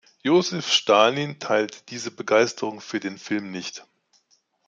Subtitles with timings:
[0.23, 3.85] Josef Stalin teilte diese Begeisterung für den Film nicht.